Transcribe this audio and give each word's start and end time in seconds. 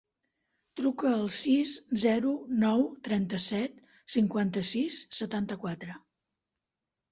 Truca 0.79 1.11
al 1.17 1.27
sis, 1.39 1.73
zero, 2.05 2.31
nou, 2.65 2.81
trenta-set, 3.09 3.77
cinquanta-sis, 4.17 5.01
setanta-quatre. 5.21 6.01